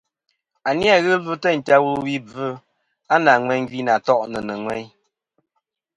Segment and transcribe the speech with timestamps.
[0.67, 2.45] A ni-a ghɨ ɨlvɨ teyn ta wulwi bvɨ
[3.23, 4.87] nà ŋweyn gvi nà to'nɨ nɨ̀ ŋweyn.